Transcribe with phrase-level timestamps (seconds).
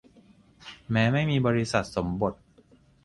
[0.91, 2.33] แม้ไม่มีบริษัทสมบท